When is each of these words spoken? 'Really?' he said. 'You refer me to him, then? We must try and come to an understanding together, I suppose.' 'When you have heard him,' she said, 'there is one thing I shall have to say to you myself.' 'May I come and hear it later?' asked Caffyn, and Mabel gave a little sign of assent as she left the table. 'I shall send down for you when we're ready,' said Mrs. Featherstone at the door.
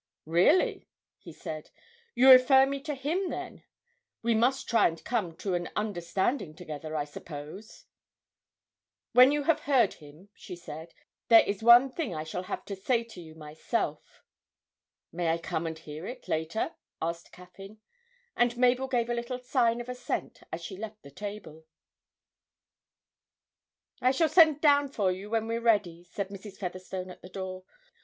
'Really?' 0.25 0.87
he 1.19 1.31
said. 1.31 1.69
'You 2.15 2.31
refer 2.31 2.65
me 2.65 2.81
to 2.81 2.95
him, 2.95 3.29
then? 3.29 3.61
We 4.23 4.33
must 4.33 4.67
try 4.67 4.87
and 4.87 5.03
come 5.03 5.37
to 5.37 5.53
an 5.53 5.69
understanding 5.75 6.55
together, 6.55 6.95
I 6.95 7.05
suppose.' 7.05 7.85
'When 9.11 9.31
you 9.31 9.43
have 9.43 9.59
heard 9.59 9.93
him,' 9.93 10.29
she 10.33 10.55
said, 10.55 10.95
'there 11.27 11.43
is 11.43 11.61
one 11.61 11.91
thing 11.91 12.15
I 12.15 12.23
shall 12.23 12.41
have 12.41 12.65
to 12.65 12.75
say 12.75 13.03
to 13.03 13.21
you 13.21 13.35
myself.' 13.35 14.23
'May 15.11 15.29
I 15.29 15.37
come 15.37 15.67
and 15.67 15.77
hear 15.77 16.07
it 16.07 16.27
later?' 16.27 16.73
asked 16.99 17.31
Caffyn, 17.31 17.79
and 18.35 18.57
Mabel 18.57 18.87
gave 18.87 19.07
a 19.07 19.13
little 19.13 19.37
sign 19.37 19.79
of 19.79 19.87
assent 19.87 20.41
as 20.51 20.63
she 20.63 20.77
left 20.77 21.03
the 21.03 21.11
table. 21.11 21.67
'I 24.01 24.09
shall 24.13 24.29
send 24.29 24.61
down 24.61 24.87
for 24.89 25.11
you 25.11 25.29
when 25.29 25.45
we're 25.45 25.61
ready,' 25.61 26.05
said 26.05 26.29
Mrs. 26.29 26.57
Featherstone 26.57 27.11
at 27.11 27.21
the 27.21 27.29
door. 27.29 27.65